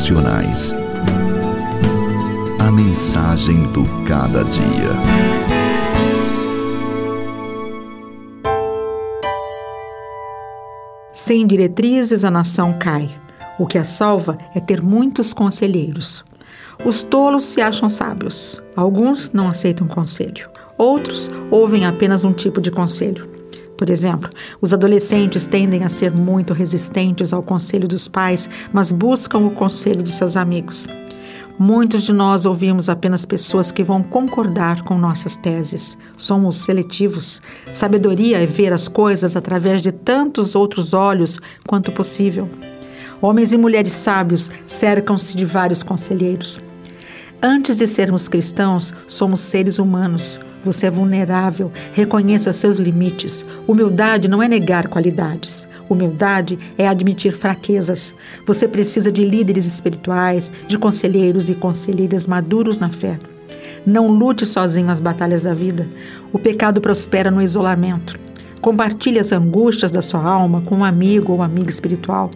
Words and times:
Devocionais. 0.00 0.74
A 2.58 2.70
mensagem 2.70 3.64
do 3.70 3.84
cada 4.06 4.42
dia. 4.44 4.90
Sem 11.12 11.46
diretrizes 11.46 12.24
a 12.24 12.30
nação 12.30 12.78
cai. 12.78 13.14
O 13.58 13.66
que 13.66 13.76
a 13.76 13.84
salva 13.84 14.38
é 14.54 14.60
ter 14.60 14.80
muitos 14.80 15.34
conselheiros. 15.34 16.24
Os 16.82 17.02
tolos 17.02 17.44
se 17.44 17.60
acham 17.60 17.90
sábios. 17.90 18.62
Alguns 18.74 19.30
não 19.32 19.50
aceitam 19.50 19.86
conselho. 19.86 20.48
Outros 20.78 21.30
ouvem 21.50 21.84
apenas 21.84 22.24
um 22.24 22.32
tipo 22.32 22.58
de 22.58 22.70
conselho. 22.70 23.39
Por 23.80 23.88
exemplo, 23.88 24.28
os 24.60 24.74
adolescentes 24.74 25.46
tendem 25.46 25.84
a 25.84 25.88
ser 25.88 26.12
muito 26.12 26.52
resistentes 26.52 27.32
ao 27.32 27.42
conselho 27.42 27.88
dos 27.88 28.06
pais, 28.06 28.46
mas 28.74 28.92
buscam 28.92 29.38
o 29.38 29.52
conselho 29.52 30.02
de 30.02 30.10
seus 30.10 30.36
amigos. 30.36 30.86
Muitos 31.58 32.02
de 32.02 32.12
nós 32.12 32.44
ouvimos 32.44 32.90
apenas 32.90 33.24
pessoas 33.24 33.72
que 33.72 33.82
vão 33.82 34.02
concordar 34.02 34.82
com 34.82 34.98
nossas 34.98 35.34
teses. 35.34 35.96
Somos 36.14 36.56
seletivos. 36.56 37.40
Sabedoria 37.72 38.42
é 38.42 38.44
ver 38.44 38.70
as 38.70 38.86
coisas 38.86 39.34
através 39.34 39.80
de 39.80 39.92
tantos 39.92 40.54
outros 40.54 40.92
olhos 40.92 41.40
quanto 41.66 41.90
possível. 41.90 42.50
Homens 43.18 43.50
e 43.50 43.56
mulheres 43.56 43.94
sábios 43.94 44.50
cercam-se 44.66 45.34
de 45.34 45.46
vários 45.46 45.82
conselheiros. 45.82 46.60
Antes 47.40 47.78
de 47.78 47.86
sermos 47.86 48.28
cristãos, 48.28 48.92
somos 49.08 49.40
seres 49.40 49.78
humanos. 49.78 50.38
Você 50.64 50.86
é 50.86 50.90
vulnerável, 50.90 51.72
reconheça 51.92 52.52
seus 52.52 52.78
limites. 52.78 53.44
Humildade 53.66 54.28
não 54.28 54.42
é 54.42 54.48
negar 54.48 54.88
qualidades. 54.88 55.66
Humildade 55.88 56.58
é 56.76 56.86
admitir 56.86 57.32
fraquezas. 57.32 58.14
Você 58.46 58.68
precisa 58.68 59.10
de 59.10 59.24
líderes 59.24 59.66
espirituais, 59.66 60.52
de 60.68 60.78
conselheiros 60.78 61.48
e 61.48 61.54
conselheiras 61.54 62.26
maduros 62.26 62.78
na 62.78 62.90
fé. 62.90 63.18
Não 63.86 64.08
lute 64.08 64.44
sozinho 64.44 64.90
as 64.90 65.00
batalhas 65.00 65.42
da 65.42 65.54
vida. 65.54 65.88
O 66.32 66.38
pecado 66.38 66.80
prospera 66.80 67.30
no 67.30 67.40
isolamento. 67.40 68.18
Compartilhe 68.60 69.18
as 69.18 69.32
angústias 69.32 69.90
da 69.90 70.02
sua 70.02 70.22
alma 70.22 70.60
com 70.60 70.76
um 70.76 70.84
amigo 70.84 71.32
ou 71.32 71.42
amiga 71.42 71.70
espiritual. 71.70 72.30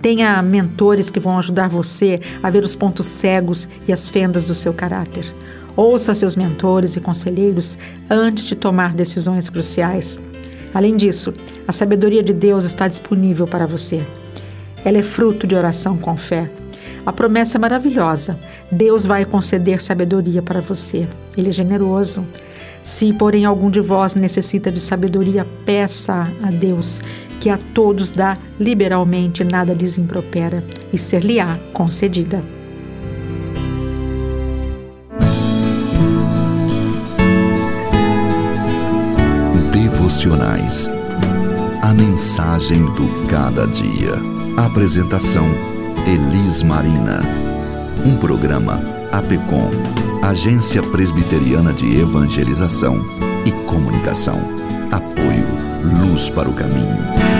Tenha 0.00 0.42
mentores 0.42 1.10
que 1.10 1.20
vão 1.20 1.38
ajudar 1.38 1.68
você 1.68 2.20
a 2.42 2.50
ver 2.50 2.64
os 2.64 2.74
pontos 2.74 3.06
cegos 3.06 3.68
e 3.86 3.92
as 3.92 4.08
fendas 4.08 4.44
do 4.44 4.54
seu 4.54 4.72
caráter. 4.72 5.24
Ouça 5.76 6.14
seus 6.14 6.36
mentores 6.36 6.96
e 6.96 7.00
conselheiros 7.00 7.78
antes 8.10 8.44
de 8.44 8.54
tomar 8.54 8.94
decisões 8.94 9.48
cruciais. 9.48 10.20
Além 10.74 10.96
disso, 10.96 11.32
a 11.66 11.72
sabedoria 11.72 12.22
de 12.22 12.32
Deus 12.32 12.64
está 12.64 12.88
disponível 12.88 13.46
para 13.46 13.66
você. 13.66 14.04
Ela 14.84 14.98
é 14.98 15.02
fruto 15.02 15.46
de 15.46 15.54
oração 15.54 15.96
com 15.96 16.16
fé. 16.16 16.50
A 17.04 17.12
promessa 17.12 17.58
é 17.58 17.60
maravilhosa. 17.60 18.38
Deus 18.70 19.04
vai 19.04 19.24
conceder 19.24 19.80
sabedoria 19.80 20.42
para 20.42 20.60
você. 20.60 21.06
Ele 21.36 21.48
é 21.48 21.52
generoso. 21.52 22.26
Se, 22.82 23.12
porém, 23.12 23.44
algum 23.44 23.70
de 23.70 23.80
vós 23.80 24.14
necessita 24.14 24.70
de 24.70 24.80
sabedoria, 24.80 25.46
peça 25.64 26.28
a 26.42 26.50
Deus, 26.50 27.00
que 27.40 27.48
a 27.48 27.56
todos 27.56 28.10
dá 28.10 28.36
liberalmente, 28.58 29.44
nada 29.44 29.72
lhes 29.72 29.98
impropera, 29.98 30.64
e 30.92 30.98
ser-lhe-á 30.98 31.58
concedida. 31.72 32.42
Devocionais. 39.72 40.88
A 41.82 41.92
mensagem 41.94 42.84
do 42.92 43.26
cada 43.28 43.66
dia. 43.66 44.14
Apresentação: 44.56 45.46
Elis 46.06 46.62
Marina. 46.62 47.51
Um 48.04 48.16
programa 48.16 48.80
APECOM, 49.12 49.70
Agência 50.22 50.82
Presbiteriana 50.82 51.72
de 51.72 52.00
Evangelização 52.00 53.04
e 53.44 53.52
Comunicação. 53.52 54.40
Apoio 54.90 55.46
Luz 56.00 56.28
para 56.30 56.48
o 56.48 56.52
Caminho. 56.52 57.31